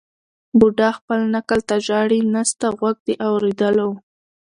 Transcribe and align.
بوډا 0.59 0.89
خپل 0.97 1.19
نکل 1.35 1.59
ته 1.69 1.75
ژاړي 1.85 2.19
نسته 2.33 2.65
غوږ 2.77 2.97
د 3.07 3.09
اورېدلو 3.27 3.89